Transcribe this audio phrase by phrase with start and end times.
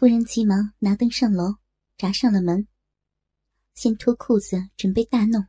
[0.00, 1.56] 夫人急忙拿灯上楼，
[1.98, 2.66] 闸上了门。
[3.74, 5.44] 先脱裤子准备大弄。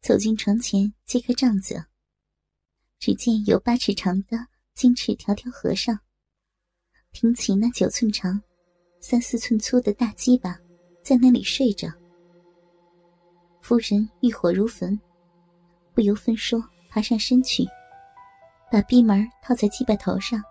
[0.00, 1.86] 走进床前，揭开帐子，
[2.98, 4.36] 只见有八尺长的
[4.74, 5.96] 金翅条条和尚，
[7.12, 8.42] 挺起那九寸长、
[9.00, 10.58] 三四寸粗的大鸡巴，
[11.00, 11.88] 在那里睡着。
[13.60, 14.98] 夫人欲火如焚，
[15.94, 17.64] 不由分说爬上身去，
[18.68, 20.42] 把闭门套在鸡巴头上，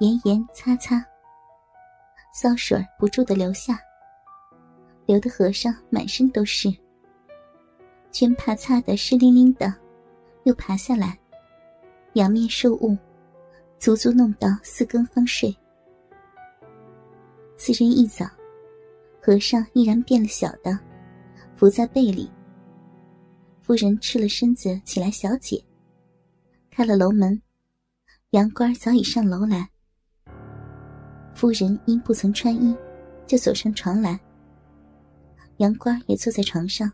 [0.00, 1.06] 严严擦擦，
[2.32, 3.78] 骚水不住的流下，
[5.04, 6.72] 流的和尚满身都是。
[8.10, 9.72] 全怕擦得湿淋淋的，
[10.44, 11.18] 又爬下来，
[12.14, 12.96] 仰面受雾，
[13.78, 15.54] 足足弄到四更方睡。
[17.56, 18.26] 次日一早，
[19.20, 20.78] 和尚依然变了小的，
[21.54, 22.30] 伏在被里。
[23.60, 25.62] 夫人赤了身子起来，小姐
[26.70, 27.40] 开了楼门，
[28.30, 29.71] 杨官早已上楼来。
[31.34, 32.76] 夫人因不曾穿衣，
[33.26, 34.18] 就走上床来。
[35.58, 36.90] 杨官也坐在床上。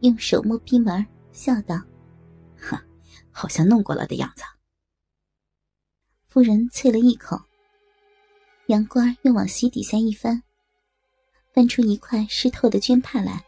[0.00, 1.80] 用手摸逼门，笑道
[2.56, 2.80] ：“哈，
[3.32, 4.44] 好像弄过了的样子。”
[6.28, 7.36] 夫人啐了一口。
[8.66, 10.40] 杨官又往席底下一翻，
[11.52, 13.44] 翻出一块湿透的绢帕来。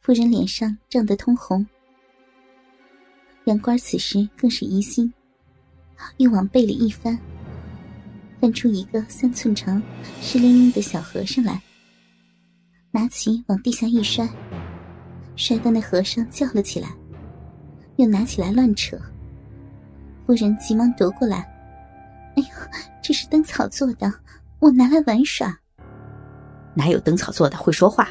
[0.00, 1.66] 夫人脸上涨得通红。
[3.44, 5.12] 杨官此时更是疑心，
[6.16, 7.18] 又往被里一翻，
[8.40, 9.82] 翻出一个三寸长、
[10.20, 11.60] 湿淋淋的小和尚来，
[12.90, 14.28] 拿起往地下一摔。
[15.34, 16.88] 摔得那和尚叫了起来，
[17.96, 18.98] 又拿起来乱扯。
[20.26, 21.38] 夫人急忙夺过来
[22.36, 22.48] ：“哎呦，
[23.02, 24.12] 这是灯草做的，
[24.58, 25.56] 我拿来玩耍。”
[26.74, 28.08] 哪有灯草做的会说话？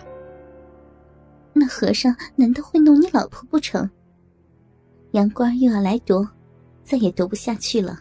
[1.53, 3.89] 那和尚难道会弄你老婆不成？
[5.11, 6.27] 杨官又要来夺，
[6.83, 7.99] 再也夺不下去了，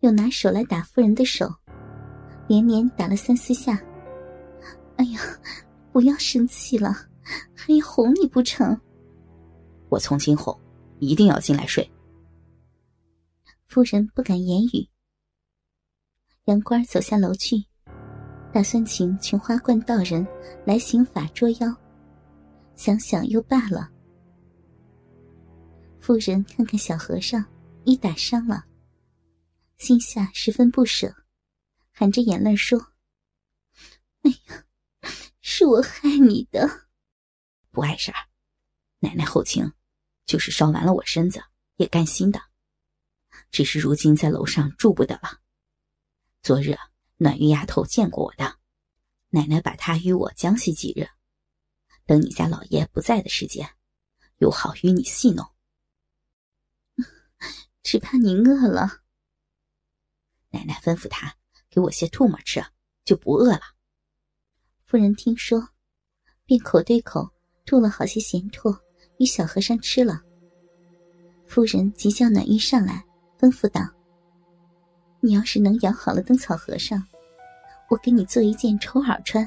[0.00, 1.48] 又拿手来打夫人的手，
[2.48, 3.80] 连连打了三四下。
[4.96, 5.20] 哎呀，
[5.92, 6.94] 不要生气了。
[7.54, 8.76] 还要哄你不成？
[9.88, 10.58] 我从今后
[10.98, 11.88] 一定要进来睡。
[13.68, 14.88] 夫人不敢言语。
[16.46, 17.64] 杨官走下楼去，
[18.52, 20.26] 打算请琼花观道人
[20.64, 21.72] 来行法捉妖。
[22.74, 23.88] 想想又罢了。
[26.00, 27.44] 夫人看看小和尚
[27.84, 28.64] 已打伤了，
[29.80, 31.24] 心下十分不舍，
[31.90, 32.92] 含着眼泪说
[34.20, 34.66] ：“哎呀，
[35.40, 36.88] 是我害你的。”
[37.72, 38.28] 不碍事儿，
[38.98, 39.72] 奶奶后情，
[40.26, 41.42] 就是烧完了我身子
[41.76, 42.42] 也甘心的。
[43.50, 45.40] 只是如今在楼上住不得了。
[46.42, 46.76] 昨日
[47.16, 48.58] 暖玉丫头见过我的，
[49.30, 51.08] 奶奶把她与我将息几日，
[52.04, 53.74] 等你家老爷不在的时间，
[54.36, 55.50] 又好与你戏弄。
[57.82, 59.00] 只怕你饿了。
[60.50, 61.34] 奶奶吩咐他
[61.70, 62.62] 给我些吐沫吃，
[63.04, 63.60] 就不饿了。
[64.84, 65.68] 夫人听说，
[66.44, 67.30] 便口对口。
[67.66, 68.76] 吐了好些咸唾，
[69.18, 70.20] 与小和尚吃了。
[71.46, 73.04] 夫人即叫暖玉上来，
[73.38, 73.80] 吩咐道
[75.20, 77.00] ：“你要是能养好了灯草和尚，
[77.88, 79.46] 我给你做一件绸袄穿。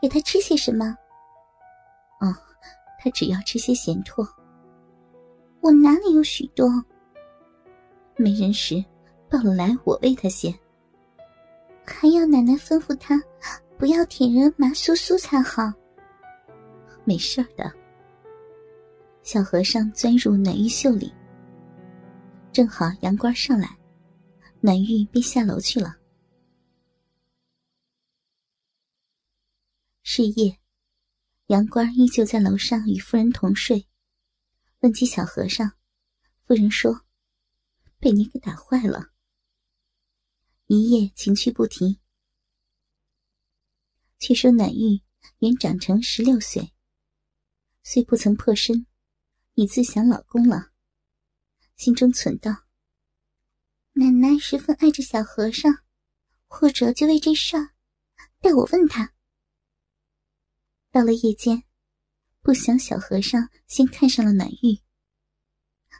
[0.00, 0.96] 给他吃些什么？
[2.20, 2.34] 哦，
[2.98, 4.26] 他只要吃些咸唾。
[5.60, 6.70] 我哪里有许多？
[8.16, 8.82] 没人时，
[9.30, 10.52] 抱了来我喂他些。
[11.84, 13.20] 还要奶奶吩咐他，
[13.78, 15.72] 不要舔人麻酥酥才好。”
[17.04, 17.72] 没事的。
[19.22, 21.12] 小和尚钻入暖玉袖里，
[22.52, 23.78] 正好杨官上来，
[24.60, 25.96] 暖玉便下楼去了。
[30.02, 30.58] 是夜，
[31.48, 33.86] 杨官依旧在楼上与夫人同睡。
[34.80, 35.70] 问起小和尚，
[36.46, 37.02] 夫人说
[38.00, 39.10] ：“被你给打坏了。”
[40.68, 41.98] 一夜情趣不停。
[44.18, 45.00] 却说暖玉
[45.38, 46.74] 原长成十六岁。
[47.82, 48.86] 虽不曾破身，
[49.54, 50.72] 已自想老公了。
[51.76, 52.66] 心中忖道
[53.94, 55.72] ：“奶奶十分爱着小和尚，
[56.48, 57.70] 或者就为这事儿，
[58.40, 59.14] 待我问他。”
[60.92, 61.62] 到了夜间，
[62.42, 64.78] 不想小和尚先看上了暖玉，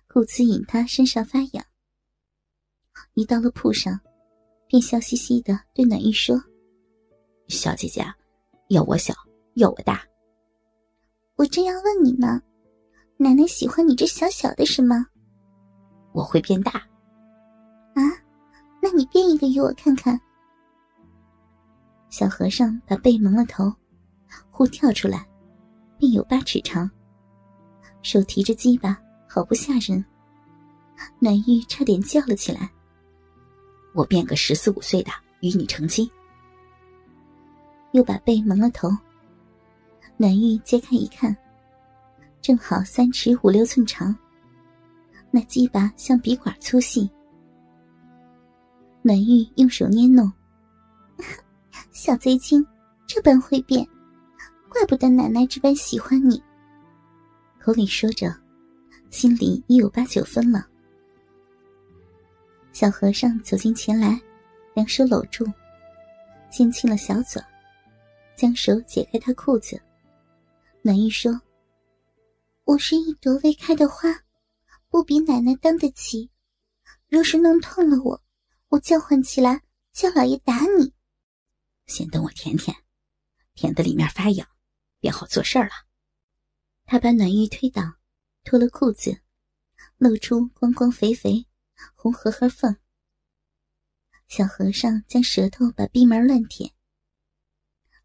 [0.07, 1.65] 故此引他身上发痒。
[3.15, 3.99] 一到了铺上，
[4.69, 6.41] 便笑嘻嘻的对暖玉说
[7.49, 8.05] ：“小姐姐，
[8.69, 9.15] 要我小，
[9.55, 10.03] 要我大。”
[11.37, 12.41] 我正要问你呢，
[13.17, 15.07] 奶奶喜欢你这小小的是吗？
[16.13, 16.73] 我会变大。
[17.95, 18.03] 啊，
[18.83, 20.21] 那你变一个给我看看。
[22.11, 23.73] 小和尚把背蒙了头，
[24.51, 25.27] 忽跳出来，
[25.97, 26.91] 便有八尺长，
[28.03, 28.99] 手提着鸡巴，
[29.29, 30.05] 好不吓人。
[31.21, 32.71] 暖玉差点叫了起来。
[33.99, 35.11] 我变个十四五岁的，
[35.41, 36.09] 与你成亲。
[37.91, 38.89] 又把背蒙了头。
[40.17, 41.37] 暖玉揭开一看，
[42.41, 44.15] 正好三尺五六寸长，
[45.33, 47.11] 那鸡巴像笔管粗细。
[49.03, 50.33] 暖玉用手捏弄，
[51.91, 52.65] 小贼精
[53.05, 53.85] 这般会变，
[54.69, 56.41] 怪不得奶奶这般喜欢你。
[57.61, 58.33] 口里说着，
[59.11, 60.65] 心里已有八九分了。
[62.79, 64.23] 小和尚走近前来，
[64.73, 65.45] 两手搂住，
[66.49, 67.43] 亲亲了小嘴，
[68.37, 69.83] 将手解开他裤子。
[70.81, 71.33] 暖玉说
[72.63, 74.09] ：“我是一朵未开的花，
[74.91, 76.31] 不比奶奶当得起。
[77.09, 78.23] 若是弄痛了我，
[78.69, 79.61] 我叫唤起来，
[79.93, 80.95] 叫老爷打你。
[81.87, 82.77] 先等我舔舔，
[83.55, 84.47] 舔得里面发痒，
[85.01, 85.71] 便好做事了。”
[86.87, 87.83] 他把暖玉推倒，
[88.45, 89.21] 脱了裤子，
[89.97, 91.45] 露出光光肥肥。
[91.95, 92.77] 红河河缝，
[94.29, 96.73] 小和尚将舌头把闭门乱舔，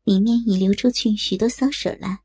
[0.03, 2.23] 里面已流出去许多骚水来。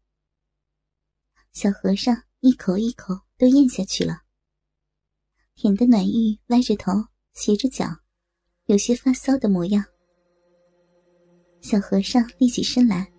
[1.52, 4.22] 小和尚一口一口都咽下去了，
[5.54, 6.92] 舔的暖玉歪着头，
[7.32, 7.86] 斜着脚，
[8.66, 9.84] 有些发骚的模样。
[11.60, 13.10] 小和尚立起身来，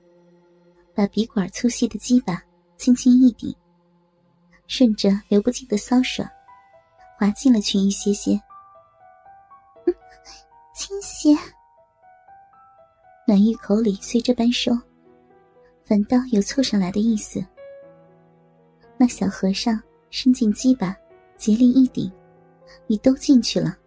[0.95, 2.41] 把鼻管粗细的鸡巴
[2.77, 3.53] 轻轻一顶，
[4.67, 6.25] 顺着流不尽的骚水。
[7.19, 8.41] 滑进了去一些些，
[9.85, 9.93] 嗯
[10.73, 11.35] 倾斜。
[13.27, 14.81] 暖玉口里虽这般说，
[15.83, 17.45] 反倒有凑上来的意思。
[18.95, 19.77] 那小和尚
[20.09, 20.95] 伸进鸡巴，
[21.37, 22.09] 竭力一顶，
[22.87, 23.77] 已都进去了。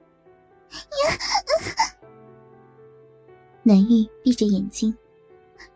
[0.70, 1.96] 呀
[3.64, 4.94] 暖玉闭着眼睛，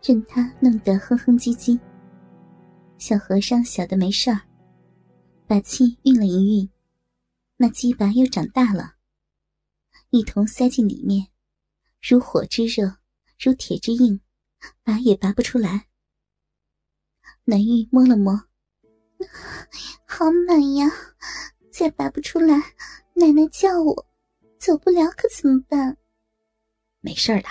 [0.03, 1.79] 任他弄得哼哼唧唧。
[2.99, 4.41] 小和尚晓得没事儿，
[5.47, 6.69] 把气运了一运。
[7.59, 8.93] 那鸡巴又长大了，
[10.11, 11.27] 一同塞进里面，
[12.07, 12.97] 如火之热，
[13.39, 14.21] 如铁之硬，
[14.83, 15.87] 拔也拔不出来。
[17.45, 18.39] 南玉摸了摸，
[20.05, 20.87] 好满呀！
[21.71, 22.55] 再拔不出来，
[23.15, 24.05] 奶奶叫我
[24.59, 25.97] 走不了，可怎么办？
[27.01, 27.49] 没事的。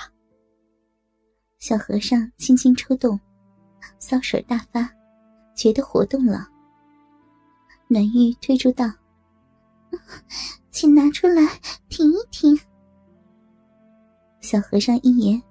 [1.59, 3.19] 小和尚轻轻抽动，
[3.99, 4.89] 骚水大发，
[5.57, 6.49] 觉得活动了。
[7.89, 8.87] 南玉推出道。
[10.71, 11.43] 请拿出来
[11.89, 12.59] 停一停。
[14.41, 15.43] 小和尚一言，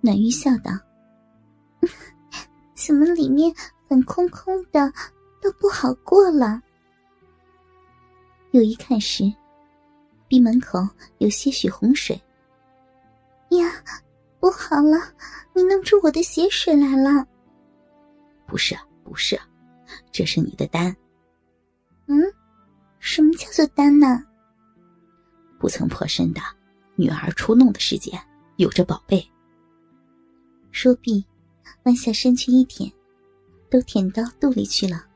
[0.00, 0.70] 暖玉笑道
[2.76, 3.52] ：“怎么里面
[3.88, 4.92] 很空空的，
[5.40, 6.62] 都不好过了？”
[8.52, 9.24] 又一看时，
[10.28, 10.78] 闭门口
[11.18, 12.20] 有些许洪水。
[13.50, 13.82] 呀，
[14.38, 14.98] 不好了！
[15.54, 17.26] 你弄出我的血水来了。
[18.46, 19.40] 不是，不是，
[20.12, 20.94] 这是你的丹。
[22.06, 22.22] 嗯。
[23.10, 24.22] 什么叫做丹呢？
[25.58, 26.42] 不曾破身的
[26.94, 28.12] 女儿出弄的时间，
[28.56, 29.26] 有着宝贝。
[30.72, 31.24] 说毕，
[31.84, 32.92] 弯下身去一舔，
[33.70, 35.06] 都舔到肚里去了。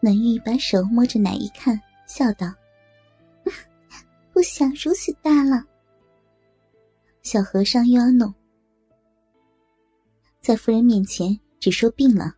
[0.00, 2.54] 暖玉把手摸着奶一看，笑道
[4.32, 5.64] ：“不想如此大了。”
[7.22, 8.32] 小和尚又要弄，
[10.40, 12.36] 在夫人面前只说病了。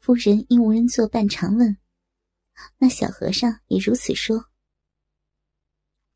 [0.00, 1.74] 夫人因无人作伴，常问。
[2.78, 4.50] 那小和尚也如此说。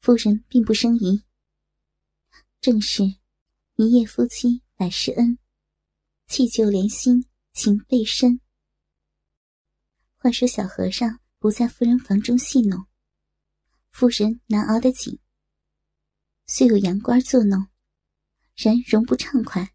[0.00, 1.22] 夫人并不生疑。
[2.60, 3.02] 正是
[3.76, 5.38] 一夜夫妻百事恩，
[6.26, 8.40] 弃旧连心情倍深。
[10.16, 12.86] 话说小和尚不在夫人房中戏弄，
[13.90, 15.18] 夫人难熬得紧。
[16.46, 17.68] 虽有阳官作弄，
[18.56, 19.72] 然容不畅快。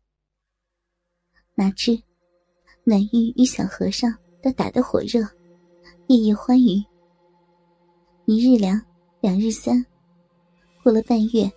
[1.56, 2.04] 哪知
[2.84, 4.12] 暖玉与小和尚
[4.44, 5.28] 都打得火热。
[6.08, 6.84] 夜夜欢愉，
[8.26, 8.80] 一日两，
[9.22, 9.84] 两日三，
[10.84, 11.52] 过了半月，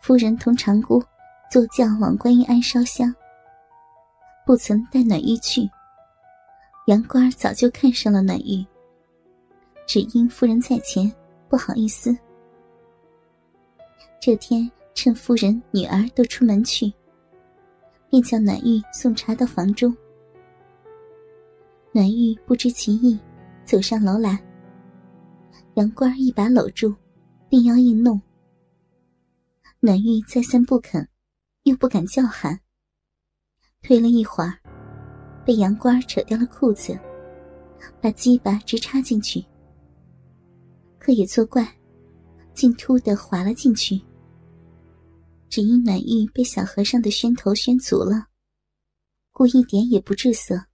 [0.00, 1.02] 夫人同长姑
[1.50, 3.12] 坐轿往观音庵烧香，
[4.46, 5.68] 不曾带暖玉去。
[6.86, 8.64] 杨官早就看上了暖玉，
[9.88, 11.12] 只因夫人在前，
[11.48, 12.16] 不好意思。
[14.20, 16.92] 这天趁夫人、女儿都出门去，
[18.08, 19.92] 便叫暖玉送茶到房中。
[21.90, 23.18] 暖玉不知其意。
[23.68, 24.42] 走上楼来，
[25.74, 26.96] 杨官一把搂住，
[27.50, 28.18] 并要硬弄。
[29.80, 31.06] 暖玉再三不肯，
[31.64, 32.58] 又不敢叫喊。
[33.82, 34.58] 推了一会儿，
[35.44, 36.98] 被杨官扯掉了裤子，
[38.00, 39.44] 把鸡巴直插进去。
[40.98, 41.70] 可也作怪，
[42.54, 44.00] 竟突的滑了进去。
[45.50, 48.28] 只因暖玉被小和尚的宣头宣足了，
[49.30, 50.67] 故一点也不滞涩。